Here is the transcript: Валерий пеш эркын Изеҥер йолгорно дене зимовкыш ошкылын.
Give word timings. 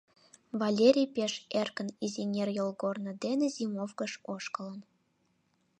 Валерий 0.59 1.09
пеш 1.15 1.33
эркын 1.61 1.89
Изеҥер 2.05 2.49
йолгорно 2.57 3.11
дене 3.23 3.47
зимовкыш 3.57 4.13
ошкылын. 4.33 4.81